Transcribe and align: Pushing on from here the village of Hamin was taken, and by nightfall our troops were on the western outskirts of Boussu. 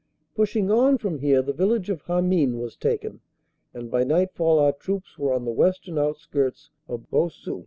Pushing 0.33 0.71
on 0.71 0.97
from 0.97 1.19
here 1.19 1.43
the 1.43 1.53
village 1.53 1.87
of 1.87 2.01
Hamin 2.07 2.57
was 2.57 2.75
taken, 2.75 3.19
and 3.71 3.91
by 3.91 4.03
nightfall 4.03 4.57
our 4.57 4.71
troops 4.73 5.19
were 5.19 5.31
on 5.31 5.45
the 5.45 5.51
western 5.51 5.99
outskirts 5.99 6.71
of 6.87 7.07
Boussu. 7.11 7.59